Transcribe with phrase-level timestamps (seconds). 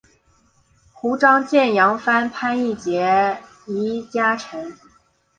[0.93, 4.75] 胡璋剑杨帆潘羿捷移佳辰